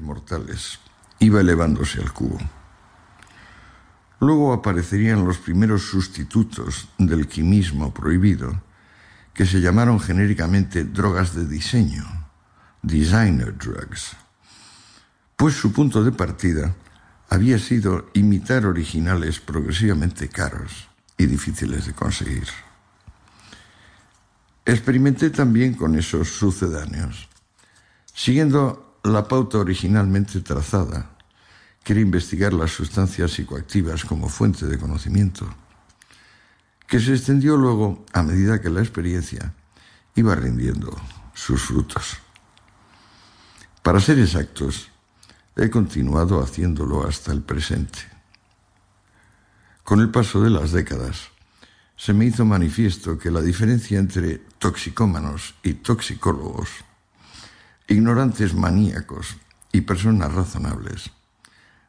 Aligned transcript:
mortales 0.00 0.78
iba 1.18 1.40
elevándose 1.40 2.00
al 2.00 2.12
cubo. 2.12 2.38
Luego 4.20 4.52
aparecerían 4.52 5.24
los 5.24 5.38
primeros 5.38 5.82
sustitutos 5.82 6.88
del 6.98 7.28
quimismo 7.28 7.92
prohibido, 7.92 8.62
que 9.34 9.46
se 9.46 9.60
llamaron 9.60 10.00
genéricamente 10.00 10.84
drogas 10.84 11.34
de 11.34 11.46
diseño, 11.46 12.04
designer 12.82 13.56
drugs, 13.56 14.16
pues 15.36 15.54
su 15.54 15.72
punto 15.72 16.02
de 16.02 16.12
partida 16.12 16.74
había 17.28 17.58
sido 17.58 18.10
imitar 18.14 18.64
originales 18.64 19.38
progresivamente 19.38 20.28
caros 20.28 20.88
y 21.16 21.26
difíciles 21.26 21.86
de 21.86 21.92
conseguir. 21.92 22.48
Experimenté 24.64 25.30
también 25.30 25.74
con 25.74 25.96
esos 25.96 26.28
sucedáneos, 26.28 27.28
siguiendo 28.14 28.87
la 29.02 29.26
pauta 29.26 29.58
originalmente 29.58 30.40
trazada 30.40 31.18
Quiere 31.88 32.02
investigar 32.02 32.52
las 32.52 32.72
sustancias 32.72 33.32
psicoactivas 33.32 34.04
como 34.04 34.28
fuente 34.28 34.66
de 34.66 34.78
conocimiento, 34.78 35.48
que 36.86 37.00
se 37.00 37.14
extendió 37.14 37.56
luego 37.56 38.04
a 38.12 38.22
medida 38.22 38.60
que 38.60 38.68
la 38.68 38.80
experiencia 38.80 39.54
iba 40.14 40.34
rindiendo 40.34 40.94
sus 41.32 41.62
frutos. 41.62 42.18
Para 43.82 44.00
ser 44.00 44.18
exactos, 44.18 44.88
he 45.56 45.70
continuado 45.70 46.42
haciéndolo 46.42 47.06
hasta 47.06 47.32
el 47.32 47.40
presente. 47.40 48.00
Con 49.82 50.00
el 50.00 50.10
paso 50.10 50.42
de 50.42 50.50
las 50.50 50.72
décadas, 50.72 51.30
se 51.96 52.12
me 52.12 52.26
hizo 52.26 52.44
manifiesto 52.44 53.18
que 53.18 53.30
la 53.30 53.40
diferencia 53.40 53.98
entre 53.98 54.42
toxicómanos 54.58 55.54
y 55.62 55.72
toxicólogos, 55.72 56.68
ignorantes 57.88 58.54
maníacos 58.54 59.36
y 59.72 59.80
personas 59.80 60.32
razonables, 60.32 61.10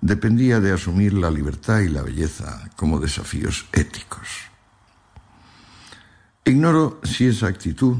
dependía 0.00 0.60
de 0.60 0.72
asumir 0.72 1.14
la 1.14 1.30
libertad 1.30 1.80
y 1.80 1.88
la 1.88 2.02
belleza 2.02 2.68
como 2.76 3.00
desafíos 3.00 3.66
éticos. 3.72 4.28
Ignoro 6.44 7.00
si 7.04 7.26
esa 7.26 7.46
actitud 7.46 7.96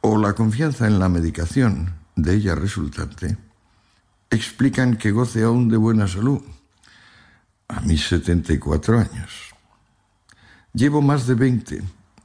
o 0.00 0.18
la 0.18 0.32
confianza 0.32 0.88
en 0.88 0.98
la 0.98 1.08
medicación 1.08 1.94
de 2.16 2.34
ella 2.34 2.54
resultante 2.56 3.38
explican 4.30 4.96
que 4.96 5.12
goce 5.12 5.44
aún 5.44 5.68
de 5.68 5.76
buena 5.76 6.08
salud 6.08 6.40
a 7.68 7.80
mis 7.82 8.08
74 8.08 8.98
años. 8.98 9.54
Llevo 10.72 11.02
más 11.02 11.26
de 11.26 11.34
20, 11.34 11.82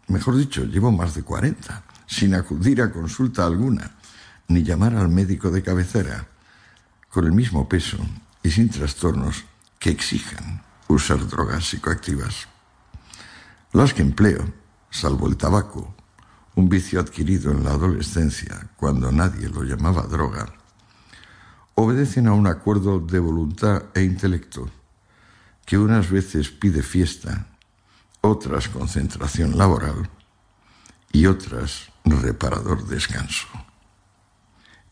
mejor 0.07 0.37
dicho, 0.37 0.63
llevo 0.63 0.91
más 0.91 1.13
de 1.13 1.23
40, 1.23 1.83
sin 2.07 2.33
acudir 2.33 2.81
a 2.81 2.91
consulta 2.91 3.45
alguna, 3.45 3.91
ni 4.47 4.63
llamar 4.63 4.95
al 4.95 5.09
médico 5.09 5.51
de 5.51 5.63
cabecera, 5.63 6.27
con 7.09 7.25
el 7.25 7.31
mismo 7.31 7.67
peso 7.67 7.97
y 8.43 8.51
sin 8.51 8.69
trastornos 8.69 9.45
que 9.79 9.89
exijan 9.89 10.63
usar 10.87 11.27
drogas 11.27 11.65
psicoactivas. 11.65 12.47
Las 13.73 13.93
que 13.93 14.01
empleo, 14.01 14.53
salvo 14.89 15.27
el 15.27 15.37
tabaco, 15.37 15.93
un 16.55 16.69
vicio 16.69 16.99
adquirido 16.99 17.51
en 17.51 17.63
la 17.63 17.71
adolescencia 17.71 18.69
cuando 18.77 19.11
nadie 19.11 19.49
lo 19.49 19.63
llamaba 19.63 20.03
droga, 20.03 20.53
obedecen 21.75 22.27
a 22.27 22.33
un 22.33 22.47
acuerdo 22.47 22.99
de 22.99 23.19
voluntad 23.19 23.83
e 23.93 24.03
intelecto 24.03 24.69
que 25.65 25.77
unas 25.77 26.09
veces 26.09 26.49
pide 26.49 26.81
fiesta, 26.81 27.47
otras 28.21 28.69
concentración 28.69 29.57
laboral 29.57 30.09
y 31.11 31.27
otras 31.27 31.89
reparador 32.05 32.87
descanso. 32.87 33.47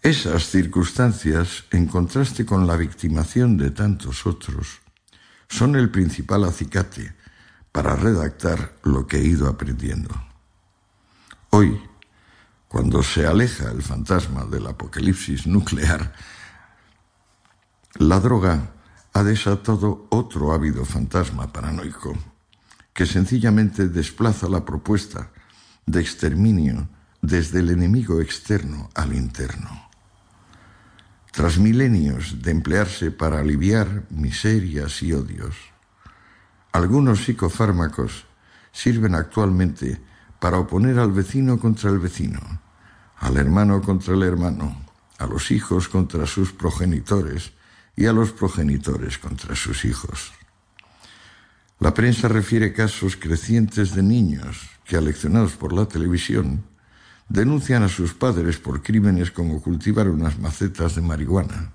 Esas 0.05 0.51
circunstancias, 0.51 1.63
en 1.71 1.87
contraste 1.87 2.45
con 2.45 2.67
la 2.67 2.77
victimación 2.77 3.57
de 3.57 3.71
tantos 3.71 4.27
otros, 4.27 4.81
son 5.49 5.75
el 5.75 5.89
principal 5.89 6.43
acicate 6.43 7.15
para 7.71 7.95
redactar 7.95 8.77
lo 8.83 9.07
que 9.07 9.17
he 9.17 9.23
ido 9.23 9.47
aprendiendo. 9.47 10.13
Hoy, 11.49 11.81
cuando 12.67 13.01
se 13.01 13.25
aleja 13.25 13.71
el 13.71 13.81
fantasma 13.81 14.45
del 14.45 14.67
apocalipsis 14.67 15.47
nuclear, 15.47 16.13
la 17.95 18.19
droga 18.19 18.73
ha 19.11 19.23
desatado 19.23 20.05
otro 20.11 20.53
ávido 20.53 20.85
fantasma 20.85 21.51
paranoico 21.51 22.15
que 22.93 23.07
sencillamente 23.07 23.87
desplaza 23.87 24.47
la 24.49 24.63
propuesta 24.63 25.31
de 25.87 25.99
exterminio 25.99 26.89
desde 27.23 27.61
el 27.61 27.71
enemigo 27.71 28.21
externo 28.21 28.91
al 28.93 29.15
interno. 29.15 29.85
Tras 31.35 31.59
milenios 31.59 32.41
de 32.41 32.51
emplearse 32.51 33.11
para 33.11 33.39
aliviar 33.39 34.05
miserias 34.09 35.03
y 35.03 35.11
odios, 35.11 35.53
algunos 36.71 37.25
psicofármacos 37.25 38.25
sirven 38.71 39.15
actualmente 39.15 39.99
para 40.39 40.59
oponer 40.59 40.97
al 40.97 41.11
vecino 41.11 41.59
contra 41.59 41.89
el 41.89 41.99
vecino, 41.99 42.39
al 43.17 43.35
hermano 43.35 43.81
contra 43.81 44.13
el 44.13 44.23
hermano, 44.23 44.81
a 45.17 45.25
los 45.25 45.51
hijos 45.51 45.89
contra 45.89 46.25
sus 46.25 46.53
progenitores 46.53 47.51
y 47.97 48.05
a 48.05 48.13
los 48.13 48.31
progenitores 48.31 49.17
contra 49.17 49.57
sus 49.57 49.83
hijos. 49.83 50.31
La 51.79 51.93
prensa 51.93 52.29
refiere 52.29 52.71
casos 52.71 53.17
crecientes 53.17 53.93
de 53.93 54.03
niños 54.03 54.69
que, 54.85 54.95
aleccionados 54.95 55.57
por 55.57 55.73
la 55.73 55.85
televisión, 55.85 56.63
denuncian 57.29 57.83
a 57.83 57.89
sus 57.89 58.13
padres 58.13 58.57
por 58.57 58.81
crímenes 58.83 59.31
como 59.31 59.61
cultivar 59.61 60.09
unas 60.09 60.39
macetas 60.39 60.95
de 60.95 61.01
marihuana, 61.01 61.71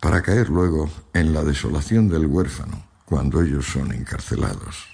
para 0.00 0.22
caer 0.22 0.48
luego 0.48 0.90
en 1.12 1.32
la 1.32 1.42
desolación 1.42 2.08
del 2.08 2.26
huérfano 2.26 2.86
cuando 3.04 3.42
ellos 3.42 3.66
son 3.66 3.92
encarcelados. 3.92 4.86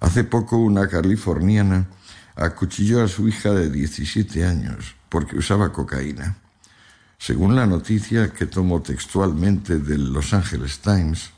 Hace 0.00 0.24
poco 0.24 0.56
una 0.56 0.88
californiana 0.88 1.88
acuchilló 2.36 3.02
a 3.02 3.08
su 3.08 3.28
hija 3.28 3.50
de 3.50 3.70
17 3.70 4.44
años 4.44 4.94
porque 5.08 5.36
usaba 5.36 5.72
cocaína. 5.72 6.38
Según 7.18 7.56
la 7.56 7.66
noticia 7.66 8.32
que 8.32 8.46
tomó 8.46 8.82
textualmente 8.82 9.78
del 9.78 10.12
Los 10.12 10.34
Angeles 10.34 10.80
Times, 10.80 11.30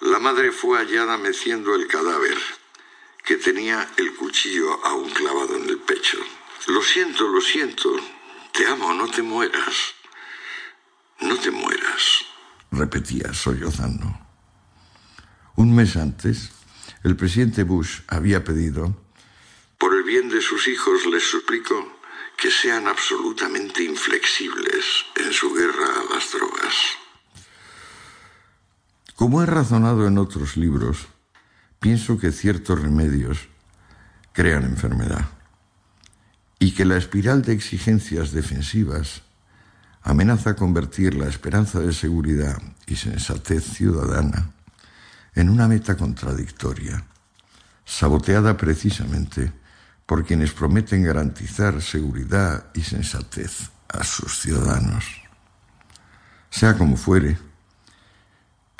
la 0.00 0.18
madre 0.18 0.50
fue 0.50 0.78
hallada 0.78 1.16
meciendo 1.16 1.74
el 1.74 1.86
cadáver 1.86 2.36
que 3.24 3.36
tenía 3.36 3.88
el 3.96 4.14
cuchillo 4.14 4.84
aún 4.84 5.10
clavado 5.10 5.56
en 5.56 5.68
el 5.68 5.78
pecho. 5.78 6.18
Lo 6.68 6.82
siento, 6.82 7.28
lo 7.28 7.40
siento. 7.40 7.90
Te 8.52 8.66
amo, 8.66 8.92
no 8.94 9.08
te 9.08 9.22
mueras. 9.22 9.94
No 11.20 11.36
te 11.36 11.52
mueras, 11.52 12.24
repetía 12.72 13.32
sollozando. 13.32 14.06
Un 15.54 15.74
mes 15.74 15.96
antes, 15.96 16.50
el 17.04 17.14
presidente 17.16 17.62
Bush 17.62 18.00
había 18.08 18.42
pedido, 18.42 18.96
por 19.78 19.94
el 19.94 20.02
bien 20.02 20.28
de 20.28 20.40
sus 20.40 20.66
hijos 20.68 21.06
les 21.06 21.22
suplico 21.22 21.98
que 22.36 22.50
sean 22.50 22.86
absolutamente 22.86 23.84
inflexibles 23.84 24.84
en 25.16 25.32
su 25.32 25.52
guerra 25.52 25.86
a 25.86 26.14
las 26.14 26.32
drogas. 26.32 26.74
Como 29.14 29.42
he 29.42 29.46
razonado 29.46 30.06
en 30.06 30.18
otros 30.18 30.56
libros, 30.56 31.06
pienso 31.82 32.16
que 32.16 32.30
ciertos 32.30 32.80
remedios 32.80 33.48
crean 34.32 34.62
enfermedad 34.62 35.26
y 36.60 36.70
que 36.74 36.84
la 36.84 36.96
espiral 36.96 37.42
de 37.42 37.52
exigencias 37.52 38.30
defensivas 38.30 39.22
amenaza 40.02 40.54
convertir 40.54 41.14
la 41.14 41.28
esperanza 41.28 41.80
de 41.80 41.92
seguridad 41.92 42.56
y 42.86 42.94
sensatez 42.94 43.64
ciudadana 43.64 44.52
en 45.34 45.48
una 45.48 45.66
meta 45.66 45.96
contradictoria, 45.96 47.04
saboteada 47.84 48.56
precisamente 48.56 49.52
por 50.06 50.24
quienes 50.24 50.52
prometen 50.52 51.02
garantizar 51.02 51.82
seguridad 51.82 52.66
y 52.74 52.82
sensatez 52.82 53.70
a 53.88 54.04
sus 54.04 54.38
ciudadanos. 54.38 55.04
Sea 56.48 56.78
como 56.78 56.96
fuere, 56.96 57.38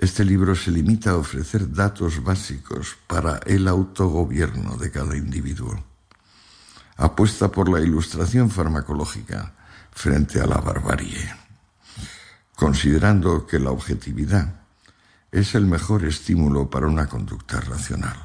este 0.02 0.24
libro 0.24 0.56
se 0.56 0.72
limita 0.72 1.10
a 1.10 1.16
ofrecer 1.16 1.72
datos 1.72 2.24
básicos 2.24 2.96
para 3.06 3.38
el 3.46 3.68
autogobierno 3.68 4.76
de 4.76 4.90
cada 4.90 5.16
individuo. 5.16 5.80
Apuesta 6.96 7.52
por 7.52 7.68
la 7.68 7.78
ilustración 7.78 8.50
farmacológica 8.50 9.54
frente 9.92 10.40
a 10.40 10.46
la 10.46 10.56
barbarie, 10.56 11.32
considerando 12.56 13.46
que 13.46 13.60
la 13.60 13.70
objetividad 13.70 14.62
es 15.30 15.54
el 15.54 15.66
mejor 15.66 16.04
estímulo 16.04 16.68
para 16.68 16.88
una 16.88 17.06
conducta 17.06 17.60
racional. 17.60 18.16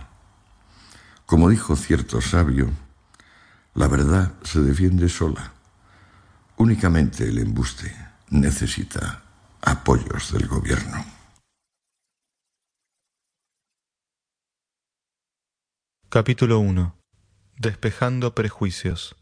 Como 1.28 1.48
dijo 1.48 1.76
cierto 1.76 2.22
sabio, 2.22 2.72
la 3.76 3.88
verdad 3.88 4.34
se 4.42 4.62
defiende 4.62 5.10
sola. 5.10 5.54
Únicamente 6.56 7.30
el 7.30 7.38
embuste 7.38 7.96
necesita 8.32 9.22
apoyos 9.62 10.32
del 10.32 10.48
gobierno. 10.48 11.17
Capítulo 16.20 16.58
1. 16.58 17.00
Despejando 17.60 18.34
prejuicios. 18.34 19.16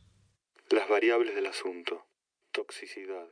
Las 0.70 0.88
variables 0.88 1.36
del 1.36 1.46
asunto. 1.48 2.08
Toxicidad. 2.54 3.28